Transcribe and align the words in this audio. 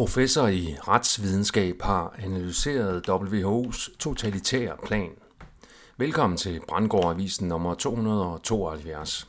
Professor 0.00 0.46
i 0.46 0.76
retsvidenskab 0.88 1.82
har 1.82 2.14
analyseret 2.18 3.08
WHO's 3.08 3.96
totalitære 3.98 4.76
plan. 4.86 5.10
Velkommen 5.96 6.36
til 6.36 6.60
Brandgård 6.68 7.14
Avisen 7.14 7.48
nummer 7.48 7.74
272. 7.74 9.28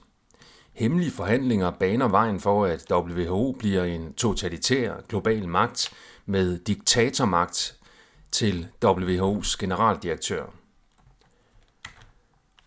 Hemmelige 0.73 1.12
forhandlinger 1.12 1.71
baner 1.71 2.07
vejen 2.07 2.39
for, 2.39 2.65
at 2.65 2.92
WHO 2.92 3.52
bliver 3.60 3.84
en 3.84 4.13
totalitær 4.13 4.94
global 5.07 5.47
magt 5.47 5.92
med 6.26 6.60
diktatormagt 6.60 7.78
til 8.31 8.67
WHO's 8.85 9.56
generaldirektør. 9.60 10.46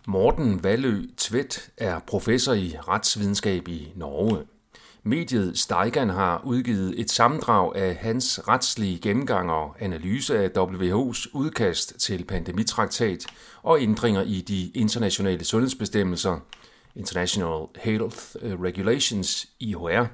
Morten 0.06 0.64
Valø 0.64 1.02
Tvedt 1.16 1.70
er 1.76 1.98
professor 1.98 2.52
i 2.52 2.76
retsvidenskab 2.88 3.68
i 3.68 3.92
Norge. 3.96 4.46
Mediet 5.06 5.58
Steigan 5.58 6.10
har 6.10 6.40
udgivet 6.44 7.00
et 7.00 7.10
sammendrag 7.10 7.76
af 7.76 7.94
hans 7.94 8.48
retslige 8.48 8.98
gennemgang 8.98 9.50
og 9.50 9.76
analyse 9.78 10.38
af 10.38 10.48
WHO's 10.58 11.30
udkast 11.32 11.94
til 11.98 12.24
pandemitraktat 12.24 13.26
og 13.62 13.82
ændringer 13.82 14.22
i 14.22 14.40
de 14.40 14.70
internationale 14.74 15.44
sundhedsbestemmelser, 15.44 16.38
International 16.96 17.66
Health 17.76 18.18
Regulations, 18.42 19.48
IHR. 19.60 20.06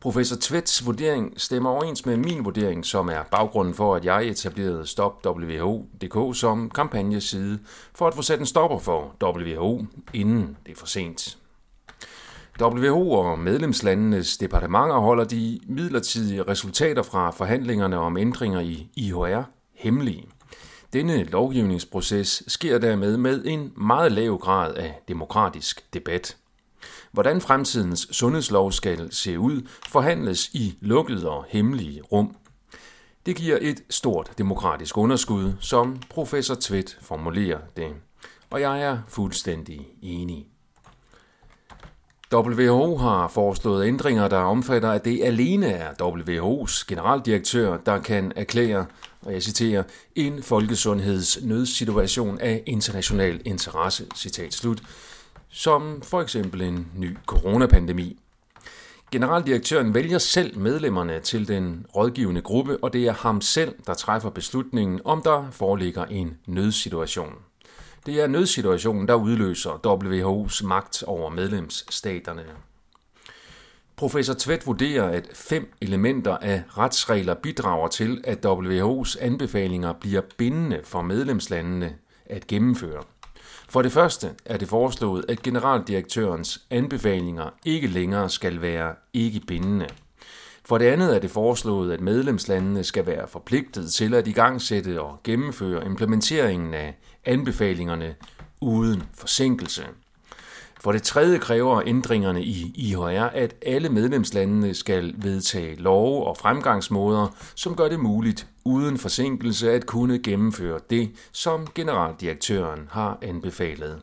Professor 0.00 0.36
Tvets 0.40 0.86
vurdering 0.86 1.40
stemmer 1.40 1.70
overens 1.70 2.06
med 2.06 2.16
min 2.16 2.44
vurdering, 2.44 2.86
som 2.86 3.08
er 3.08 3.22
baggrunden 3.30 3.74
for, 3.74 3.94
at 3.94 4.04
jeg 4.04 4.26
etablerede 4.26 4.86
Stop 4.86 5.26
WHO.dk 5.26 6.36
som 6.38 6.70
kampagneside 6.70 7.58
for 7.94 8.06
at 8.06 8.14
få 8.14 8.22
sat 8.22 8.40
en 8.40 8.46
stopper 8.46 8.78
for 8.78 9.16
WHO, 9.22 9.86
inden 10.14 10.56
det 10.66 10.72
er 10.72 10.76
for 10.76 10.86
sent. 10.86 11.38
WHO 12.62 13.10
og 13.10 13.38
medlemslandenes 13.38 14.36
departementer 14.36 14.96
holder 14.96 15.24
de 15.24 15.60
midlertidige 15.66 16.42
resultater 16.42 17.02
fra 17.02 17.30
forhandlingerne 17.30 17.98
om 17.98 18.16
ændringer 18.16 18.60
i 18.60 18.90
IHR 18.96 19.42
hemmelige. 19.74 20.28
Denne 20.92 21.24
lovgivningsproces 21.24 22.42
sker 22.46 22.78
dermed 22.78 23.16
med 23.16 23.44
en 23.44 23.72
meget 23.76 24.12
lav 24.12 24.38
grad 24.38 24.74
af 24.74 25.02
demokratisk 25.08 25.94
debat. 25.94 26.36
Hvordan 27.12 27.40
fremtidens 27.40 28.08
sundhedslov 28.10 28.72
skal 28.72 29.12
se 29.12 29.38
ud, 29.38 29.62
forhandles 29.88 30.48
i 30.52 30.78
lukkede 30.80 31.30
og 31.30 31.44
hemmelige 31.48 32.02
rum. 32.02 32.36
Det 33.26 33.36
giver 33.36 33.58
et 33.60 33.82
stort 33.90 34.30
demokratisk 34.38 34.98
underskud, 34.98 35.52
som 35.60 35.98
professor 36.10 36.56
Tvedt 36.60 36.98
formulerer 37.00 37.60
det. 37.76 37.92
Og 38.50 38.60
jeg 38.60 38.82
er 38.82 38.98
fuldstændig 39.08 39.86
enig. 40.02 40.46
WHO 42.34 42.96
har 42.96 43.28
foreslået 43.28 43.86
ændringer, 43.86 44.28
der 44.28 44.38
omfatter, 44.38 44.90
at 44.90 45.04
det 45.04 45.24
alene 45.24 45.66
er 45.66 45.90
WHO's 46.02 46.84
generaldirektør, 46.88 47.76
der 47.76 47.98
kan 47.98 48.32
erklære, 48.36 48.86
og 49.22 49.32
jeg 49.32 49.42
citerer, 49.42 49.82
en 50.14 50.42
folkesundhedsnødsituation 50.42 52.38
af 52.40 52.62
international 52.66 53.40
interesse, 53.44 54.06
citat 54.16 54.54
slut, 54.54 54.82
som 55.48 56.02
for 56.02 56.20
eksempel 56.20 56.62
en 56.62 56.88
ny 56.96 57.16
coronapandemi. 57.26 58.18
Generaldirektøren 59.10 59.94
vælger 59.94 60.18
selv 60.18 60.58
medlemmerne 60.58 61.20
til 61.20 61.48
den 61.48 61.86
rådgivende 61.96 62.40
gruppe, 62.40 62.84
og 62.84 62.92
det 62.92 63.06
er 63.06 63.12
ham 63.12 63.40
selv, 63.40 63.74
der 63.86 63.94
træffer 63.94 64.30
beslutningen, 64.30 65.00
om 65.04 65.22
der 65.22 65.50
foreligger 65.50 66.04
en 66.04 66.36
nødsituation. 66.46 67.34
Det 68.06 68.20
er 68.20 68.26
nødsituationen, 68.26 69.08
der 69.08 69.14
udløser 69.14 69.70
WHO's 69.86 70.66
magt 70.66 71.02
over 71.02 71.30
medlemsstaterne. 71.30 72.44
Professor 73.96 74.34
Tvedt 74.38 74.66
vurderer, 74.66 75.08
at 75.08 75.28
fem 75.34 75.72
elementer 75.80 76.36
af 76.36 76.62
retsregler 76.78 77.34
bidrager 77.34 77.88
til, 77.88 78.20
at 78.24 78.46
WHO's 78.46 79.22
anbefalinger 79.24 79.92
bliver 79.92 80.22
bindende 80.36 80.80
for 80.84 81.02
medlemslandene 81.02 81.94
at 82.26 82.46
gennemføre. 82.46 83.02
For 83.68 83.82
det 83.82 83.92
første 83.92 84.30
er 84.44 84.56
det 84.56 84.68
foreslået, 84.68 85.24
at 85.28 85.42
generaldirektørens 85.42 86.66
anbefalinger 86.70 87.50
ikke 87.64 87.86
længere 87.86 88.30
skal 88.30 88.60
være 88.60 88.94
ikke 89.12 89.40
bindende. 89.40 89.88
For 90.66 90.78
det 90.78 90.84
andet 90.84 91.14
er 91.14 91.18
det 91.18 91.30
foreslået, 91.30 91.92
at 91.92 92.00
medlemslandene 92.00 92.84
skal 92.84 93.06
være 93.06 93.28
forpligtet 93.28 93.92
til 93.92 94.14
at 94.14 94.26
igangsætte 94.26 95.02
og 95.02 95.20
gennemføre 95.24 95.86
implementeringen 95.86 96.74
af 96.74 96.96
anbefalingerne 97.24 98.14
uden 98.60 99.02
forsinkelse. 99.14 99.84
For 100.80 100.92
det 100.92 101.02
tredje 101.02 101.38
kræver 101.38 101.82
ændringerne 101.86 102.42
i 102.42 102.72
IHR, 102.74 103.30
at 103.34 103.54
alle 103.66 103.88
medlemslandene 103.88 104.74
skal 104.74 105.14
vedtage 105.16 105.76
love 105.76 106.26
og 106.26 106.36
fremgangsmåder, 106.36 107.36
som 107.54 107.76
gør 107.76 107.88
det 107.88 108.00
muligt 108.00 108.46
uden 108.64 108.98
forsinkelse 108.98 109.72
at 109.72 109.86
kunne 109.86 110.18
gennemføre 110.18 110.80
det, 110.90 111.10
som 111.32 111.66
generaldirektøren 111.74 112.88
har 112.90 113.18
anbefalet. 113.22 114.00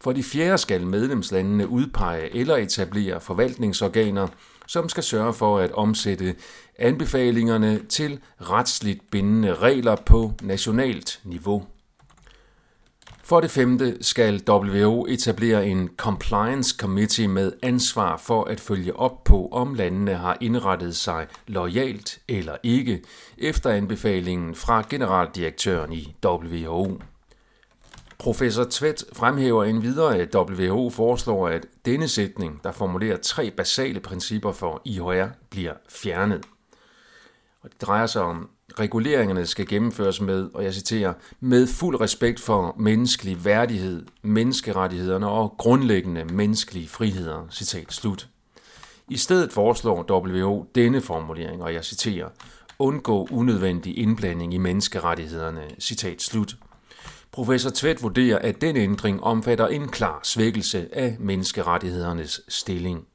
For 0.00 0.12
de 0.12 0.22
fjerde 0.22 0.58
skal 0.58 0.86
medlemslandene 0.86 1.68
udpege 1.68 2.36
eller 2.36 2.56
etablere 2.56 3.20
forvaltningsorganer, 3.20 4.28
som 4.72 4.88
skal 4.88 5.02
sørge 5.02 5.34
for 5.34 5.58
at 5.58 5.72
omsætte 5.72 6.34
anbefalingerne 6.78 7.80
til 7.88 8.20
retsligt 8.40 9.10
bindende 9.10 9.54
regler 9.54 9.96
på 9.96 10.32
nationalt 10.42 11.20
niveau. 11.24 11.66
For 13.24 13.40
det 13.40 13.50
femte 13.50 13.96
skal 14.00 14.42
WHO 14.48 15.06
etablere 15.06 15.66
en 15.66 15.90
Compliance 15.96 16.76
Committee 16.78 17.28
med 17.28 17.52
ansvar 17.62 18.16
for 18.16 18.44
at 18.44 18.60
følge 18.60 18.96
op 18.96 19.24
på, 19.24 19.48
om 19.52 19.74
landene 19.74 20.14
har 20.14 20.38
indrettet 20.40 20.96
sig 20.96 21.26
lojalt 21.46 22.18
eller 22.28 22.56
ikke 22.62 23.02
efter 23.38 23.70
anbefalingen 23.70 24.54
fra 24.54 24.84
generaldirektøren 24.90 25.92
i 25.92 26.14
WHO. 26.26 26.98
Professor 28.22 28.66
Tvedt 28.70 29.04
fremhæver 29.12 29.64
endvidere, 29.64 30.16
at 30.16 30.36
WHO 30.36 30.90
foreslår, 30.90 31.48
at 31.48 31.66
denne 31.84 32.08
sætning, 32.08 32.60
der 32.64 32.72
formulerer 32.72 33.16
tre 33.16 33.50
basale 33.50 34.00
principper 34.00 34.52
for 34.52 34.82
IHR, 34.84 35.26
bliver 35.50 35.72
fjernet. 35.88 36.44
Og 37.62 37.70
det 37.72 37.82
drejer 37.82 38.06
sig 38.06 38.22
om, 38.22 38.50
reguleringerne 38.78 39.46
skal 39.46 39.66
gennemføres 39.66 40.20
med, 40.20 40.50
og 40.54 40.64
jeg 40.64 40.74
citerer, 40.74 41.14
med 41.40 41.66
fuld 41.66 42.00
respekt 42.00 42.40
for 42.40 42.74
menneskelig 42.78 43.44
værdighed, 43.44 44.06
menneskerettighederne 44.22 45.28
og 45.28 45.54
grundlæggende 45.58 46.24
menneskelige 46.24 46.88
friheder. 46.88 47.46
Citat 47.50 47.92
slut. 47.92 48.28
I 49.08 49.16
stedet 49.16 49.52
foreslår 49.52 50.06
WHO 50.10 50.66
denne 50.74 51.00
formulering, 51.00 51.62
og 51.62 51.74
jeg 51.74 51.84
citerer, 51.84 52.28
undgå 52.78 53.28
unødvendig 53.30 53.98
indblanding 53.98 54.54
i 54.54 54.58
menneskerettighederne. 54.58 55.62
Citat 55.80 56.22
slut. 56.22 56.56
Professor 57.32 57.70
Tvedt 57.70 58.02
vurderer, 58.02 58.38
at 58.38 58.60
den 58.60 58.76
ændring 58.76 59.22
omfatter 59.22 59.68
en 59.68 59.88
klar 59.88 60.20
svækkelse 60.22 60.88
af 60.92 61.16
menneskerettighedernes 61.20 62.40
stilling. 62.48 63.06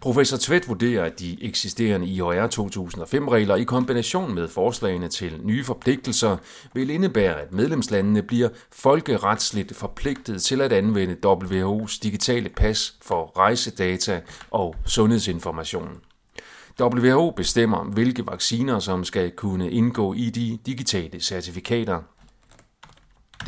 Professor 0.00 0.36
Tvedt 0.40 0.68
vurderer, 0.68 1.04
at 1.04 1.20
de 1.20 1.36
eksisterende 1.40 2.06
IHR 2.06 2.46
2005-regler 2.46 3.56
i 3.56 3.64
kombination 3.64 4.34
med 4.34 4.48
forslagene 4.48 5.08
til 5.08 5.40
nye 5.42 5.64
forpligtelser 5.64 6.36
vil 6.74 6.90
indebære, 6.90 7.40
at 7.40 7.52
medlemslandene 7.52 8.22
bliver 8.22 8.48
folkeretsligt 8.72 9.76
forpligtet 9.76 10.42
til 10.42 10.60
at 10.60 10.72
anvende 10.72 11.16
WHO's 11.26 11.98
digitale 12.02 12.48
pas 12.48 12.94
for 13.02 13.38
rejsedata 13.38 14.20
og 14.50 14.76
sundhedsinformation. 14.86 16.00
WHO 16.80 17.30
bestemmer, 17.30 17.84
hvilke 17.84 18.26
vacciner, 18.26 18.78
som 18.78 19.04
skal 19.04 19.30
kunne 19.30 19.70
indgå 19.70 20.14
i 20.14 20.30
de 20.30 20.58
digitale 20.66 21.20
certifikater. 21.20 22.02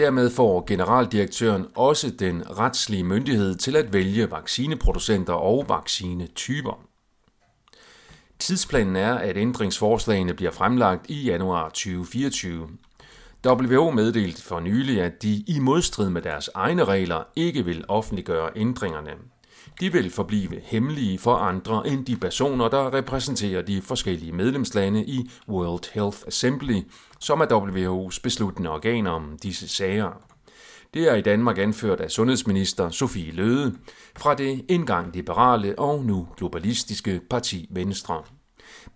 Dermed 0.02 0.30
får 0.30 0.64
generaldirektøren 0.66 1.66
også 1.74 2.10
den 2.10 2.58
retslige 2.58 3.04
myndighed 3.04 3.54
til 3.54 3.76
at 3.76 3.92
vælge 3.92 4.30
vaccineproducenter 4.30 5.32
og 5.32 5.64
vaccinetyper. 5.68 6.80
Tidsplanen 8.38 8.96
er, 8.96 9.14
at 9.14 9.36
ændringsforslagene 9.36 10.34
bliver 10.34 10.50
fremlagt 10.50 11.10
i 11.10 11.22
januar 11.22 11.68
2024. 11.68 12.68
WHO 13.46 13.90
meddelte 13.90 14.42
for 14.42 14.60
nylig, 14.60 15.02
at 15.02 15.22
de 15.22 15.44
i 15.46 15.58
modstrid 15.58 16.10
med 16.10 16.22
deres 16.22 16.50
egne 16.54 16.84
regler 16.84 17.22
ikke 17.36 17.64
vil 17.64 17.84
offentliggøre 17.88 18.50
ændringerne. 18.56 19.10
De 19.80 19.92
vil 19.92 20.10
forblive 20.10 20.60
hemmelige 20.62 21.18
for 21.18 21.34
andre 21.34 21.88
end 21.88 22.06
de 22.06 22.16
personer, 22.16 22.68
der 22.68 22.94
repræsenterer 22.94 23.62
de 23.62 23.82
forskellige 23.82 24.32
medlemslande 24.32 25.04
i 25.04 25.30
World 25.48 25.92
Health 25.94 26.18
Assembly, 26.26 26.80
som 27.20 27.40
er 27.40 27.46
WHO's 27.46 28.20
besluttende 28.22 28.70
organ 28.70 29.06
om 29.06 29.38
disse 29.42 29.68
sager. 29.68 30.22
Det 30.94 31.08
er 31.08 31.14
i 31.14 31.20
Danmark 31.20 31.58
anført 31.58 32.00
af 32.00 32.10
sundhedsminister 32.10 32.90
Sofie 32.90 33.32
Løde 33.32 33.74
fra 34.16 34.34
det 34.34 34.64
engang 34.68 35.14
liberale 35.14 35.78
og 35.78 36.04
nu 36.04 36.28
globalistiske 36.36 37.20
parti 37.30 37.68
Venstre. 37.70 38.22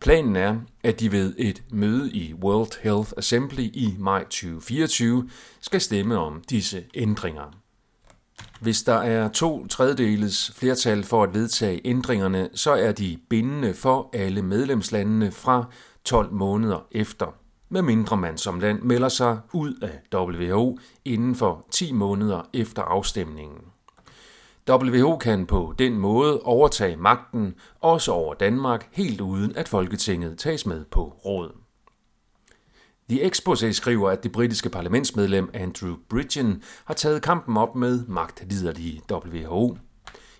Planen 0.00 0.36
er, 0.36 0.56
at 0.82 1.00
de 1.00 1.12
ved 1.12 1.34
et 1.38 1.62
møde 1.70 2.12
i 2.12 2.34
World 2.34 2.82
Health 2.82 3.10
Assembly 3.16 3.70
i 3.74 3.94
maj 3.98 4.22
2024 4.22 5.30
skal 5.60 5.80
stemme 5.80 6.18
om 6.18 6.42
disse 6.50 6.84
ændringer. 6.94 7.65
Hvis 8.60 8.82
der 8.82 8.94
er 8.94 9.28
to 9.28 9.66
tredjedeles 9.66 10.52
flertal 10.54 11.04
for 11.04 11.22
at 11.22 11.34
vedtage 11.34 11.80
ændringerne, 11.84 12.48
så 12.54 12.72
er 12.72 12.92
de 12.92 13.18
bindende 13.30 13.74
for 13.74 14.10
alle 14.12 14.42
medlemslandene 14.42 15.32
fra 15.32 15.64
12 16.04 16.32
måneder 16.32 16.86
efter, 16.90 17.26
medmindre 17.68 18.16
man 18.16 18.38
som 18.38 18.60
land 18.60 18.82
melder 18.82 19.08
sig 19.08 19.38
ud 19.52 19.74
af 19.82 20.00
WHO 20.14 20.78
inden 21.04 21.34
for 21.34 21.66
10 21.70 21.92
måneder 21.92 22.48
efter 22.54 22.82
afstemningen. 22.82 23.58
WHO 24.70 25.16
kan 25.16 25.46
på 25.46 25.74
den 25.78 25.98
måde 25.98 26.40
overtage 26.40 26.96
magten, 26.96 27.54
også 27.80 28.12
over 28.12 28.34
Danmark, 28.34 28.88
helt 28.92 29.20
uden 29.20 29.56
at 29.56 29.68
Folketinget 29.68 30.38
tages 30.38 30.66
med 30.66 30.84
på 30.84 31.02
råd. 31.24 31.65
The 33.10 33.24
Exposé 33.24 33.72
skriver, 33.72 34.10
at 34.10 34.22
det 34.22 34.32
britiske 34.32 34.70
parlamentsmedlem 34.70 35.50
Andrew 35.54 35.96
Bridgen 36.08 36.62
har 36.84 36.94
taget 36.94 37.22
kampen 37.22 37.56
op 37.56 37.76
med 37.76 38.04
magtliderlige 38.08 39.00
WHO. 39.12 39.76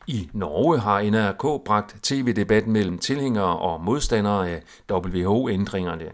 I 0.07 0.29
Norge 0.33 0.79
har 0.79 1.03
NRK 1.03 1.65
bragt 1.65 1.97
tv-debat 2.03 2.67
mellem 2.67 2.99
tilhængere 2.99 3.59
og 3.59 3.81
modstandere 3.81 4.49
af 4.51 4.63
WHO-ændringerne. 4.93 6.05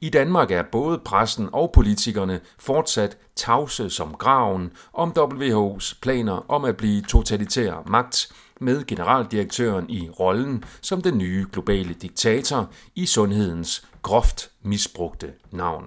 I 0.00 0.10
Danmark 0.10 0.50
er 0.50 0.62
både 0.72 0.98
pressen 0.98 1.48
og 1.52 1.70
politikerne 1.72 2.40
fortsat 2.58 3.18
tavse 3.36 3.90
som 3.90 4.14
graven 4.14 4.72
om 4.92 5.12
WHO's 5.18 5.98
planer 6.02 6.50
om 6.50 6.64
at 6.64 6.76
blive 6.76 7.02
totalitær 7.02 7.82
magt 7.86 8.28
med 8.60 8.86
generaldirektøren 8.86 9.90
i 9.90 10.10
rollen 10.10 10.64
som 10.80 11.02
den 11.02 11.18
nye 11.18 11.46
globale 11.52 11.94
diktator 11.94 12.70
i 12.94 13.06
sundhedens 13.06 13.86
groft 14.02 14.50
misbrugte 14.62 15.32
navn. 15.50 15.84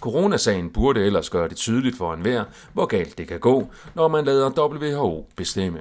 Coronasagen 0.00 0.70
burde 0.70 1.00
ellers 1.00 1.30
gøre 1.30 1.48
det 1.48 1.56
tydeligt 1.56 1.96
for 1.96 2.14
enhver, 2.14 2.44
hvor 2.72 2.86
galt 2.86 3.18
det 3.18 3.28
kan 3.28 3.40
gå, 3.40 3.68
når 3.94 4.08
man 4.08 4.24
lader 4.24 4.50
WHO 4.60 5.28
bestemme. 5.36 5.80